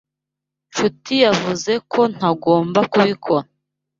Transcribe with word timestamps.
Nshuti 0.69 1.13
yavuze 1.25 1.71
ko 1.91 2.01
ntagomba 2.13 2.79
kubikora. 2.91 3.45